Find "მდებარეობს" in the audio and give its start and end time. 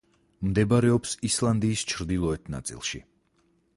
0.47-1.13